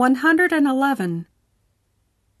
111. 0.00 1.26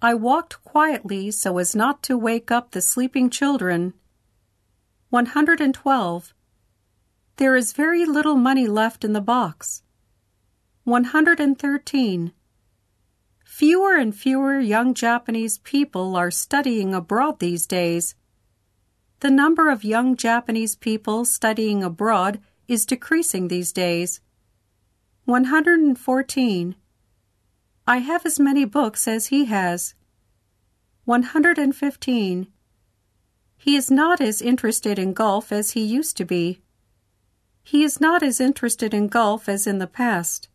I 0.00 0.14
walked 0.14 0.64
quietly 0.64 1.30
so 1.30 1.58
as 1.58 1.76
not 1.76 2.02
to 2.04 2.16
wake 2.16 2.50
up 2.50 2.70
the 2.70 2.80
sleeping 2.80 3.28
children. 3.28 3.92
112. 5.10 6.32
There 7.36 7.56
is 7.56 7.74
very 7.74 8.06
little 8.06 8.36
money 8.36 8.66
left 8.66 9.04
in 9.04 9.12
the 9.12 9.20
box. 9.20 9.82
113. 10.84 12.32
Fewer 13.44 13.94
and 13.94 14.14
fewer 14.16 14.58
young 14.58 14.94
Japanese 14.94 15.58
people 15.58 16.16
are 16.16 16.30
studying 16.30 16.94
abroad 16.94 17.40
these 17.40 17.66
days. 17.66 18.14
The 19.18 19.30
number 19.30 19.68
of 19.68 19.84
young 19.84 20.16
Japanese 20.16 20.76
people 20.76 21.26
studying 21.26 21.84
abroad 21.84 22.40
is 22.68 22.86
decreasing 22.86 23.48
these 23.48 23.70
days. 23.70 24.22
114. 25.26 26.74
I 27.90 27.96
have 27.96 28.24
as 28.24 28.38
many 28.38 28.64
books 28.64 29.08
as 29.08 29.26
he 29.34 29.46
has. 29.46 29.96
115. 31.06 32.46
He 33.56 33.74
is 33.74 33.90
not 33.90 34.20
as 34.20 34.40
interested 34.40 34.96
in 34.96 35.12
golf 35.12 35.50
as 35.50 35.72
he 35.72 35.80
used 35.80 36.16
to 36.18 36.24
be. 36.24 36.62
He 37.64 37.82
is 37.82 38.00
not 38.00 38.22
as 38.22 38.40
interested 38.40 38.94
in 38.94 39.08
golf 39.08 39.48
as 39.48 39.66
in 39.66 39.78
the 39.78 39.88
past. 39.88 40.48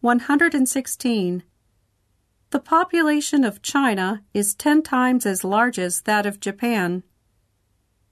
116. 0.00 1.42
The 2.50 2.60
population 2.60 3.42
of 3.42 3.60
China 3.60 4.22
is 4.32 4.54
ten 4.54 4.84
times 4.84 5.26
as 5.26 5.42
large 5.42 5.76
as 5.76 6.02
that 6.02 6.24
of 6.24 6.38
Japan. 6.38 7.02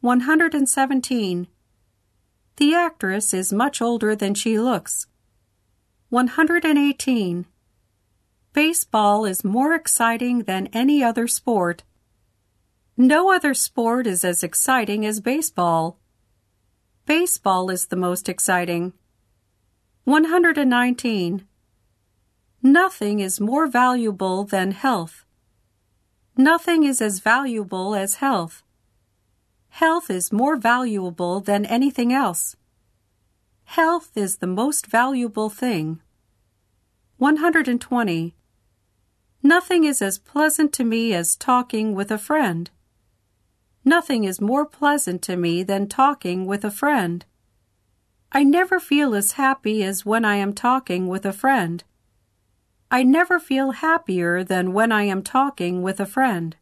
117. 0.00 1.46
The 2.56 2.74
actress 2.74 3.32
is 3.32 3.52
much 3.52 3.80
older 3.80 4.16
than 4.16 4.34
she 4.34 4.58
looks. 4.58 5.06
118. 6.08 7.46
Baseball 8.56 9.26
is 9.26 9.44
more 9.44 9.74
exciting 9.74 10.44
than 10.44 10.68
any 10.68 11.04
other 11.04 11.28
sport. 11.28 11.82
No 12.96 13.30
other 13.30 13.52
sport 13.52 14.06
is 14.06 14.24
as 14.24 14.42
exciting 14.42 15.04
as 15.04 15.20
baseball. 15.20 15.98
Baseball 17.04 17.68
is 17.68 17.88
the 17.88 17.96
most 17.96 18.30
exciting. 18.30 18.94
119. 20.04 21.46
Nothing 22.62 23.20
is 23.20 23.38
more 23.38 23.66
valuable 23.66 24.44
than 24.44 24.70
health. 24.70 25.26
Nothing 26.34 26.84
is 26.84 27.02
as 27.02 27.18
valuable 27.18 27.94
as 27.94 28.24
health. 28.24 28.62
Health 29.68 30.08
is 30.08 30.32
more 30.32 30.56
valuable 30.56 31.40
than 31.40 31.66
anything 31.66 32.10
else. 32.10 32.56
Health 33.64 34.12
is 34.14 34.38
the 34.38 34.46
most 34.46 34.86
valuable 34.86 35.50
thing. 35.50 36.00
120. 37.18 38.34
Nothing 39.46 39.84
is 39.84 40.02
as 40.02 40.18
pleasant 40.18 40.72
to 40.72 40.82
me 40.82 41.14
as 41.14 41.36
talking 41.36 41.94
with 41.94 42.10
a 42.10 42.18
friend. 42.18 42.68
Nothing 43.84 44.24
is 44.24 44.40
more 44.40 44.66
pleasant 44.66 45.22
to 45.22 45.36
me 45.36 45.62
than 45.62 45.86
talking 45.86 46.46
with 46.46 46.64
a 46.64 46.70
friend. 46.72 47.24
I 48.32 48.42
never 48.42 48.80
feel 48.80 49.14
as 49.14 49.38
happy 49.38 49.84
as 49.84 50.04
when 50.04 50.24
I 50.24 50.34
am 50.34 50.52
talking 50.52 51.06
with 51.06 51.24
a 51.24 51.32
friend. 51.32 51.84
I 52.90 53.04
never 53.04 53.38
feel 53.38 53.70
happier 53.70 54.42
than 54.42 54.72
when 54.72 54.90
I 54.90 55.04
am 55.04 55.22
talking 55.22 55.80
with 55.80 56.00
a 56.00 56.06
friend. 56.06 56.56